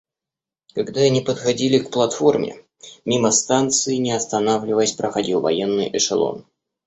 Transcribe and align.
Когда 0.73 1.01
они 1.01 1.21
подходили 1.21 1.77
к 1.77 1.91
платформе, 1.91 2.65
мимо 3.05 3.29
станции, 3.29 3.97
не 3.97 4.13
останавливаясь, 4.13 4.93
проходил 4.93 5.41
военный 5.41 5.95
эшелон. 5.95 6.47